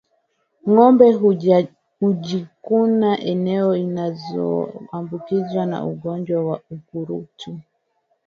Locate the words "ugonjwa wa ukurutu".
5.85-7.59